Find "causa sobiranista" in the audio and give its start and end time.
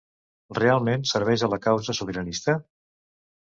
1.67-2.59